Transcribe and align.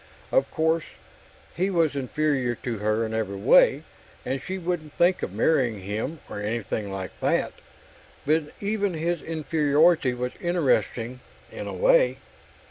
Of 0.31 0.49
course, 0.49 0.85
he 1.55 1.69
was 1.69 1.93
inferior 1.95 2.55
to 2.55 2.79
her 2.79 3.05
in 3.05 3.13
every 3.13 3.35
way, 3.37 3.83
and 4.25 4.41
she 4.41 4.57
wouldn't 4.57 4.93
think 4.93 5.21
of 5.21 5.31
marrying 5.31 5.81
him 5.81 6.21
or 6.27 6.39
anything 6.39 6.91
like 6.91 7.11
that. 7.19 7.53
But 8.25 8.45
even 8.59 8.95
his 8.95 9.21
inferiority 9.21 10.15
was 10.15 10.31
interesting, 10.41 11.19
in 11.51 11.67
a 11.67 11.73
way. 11.75 12.17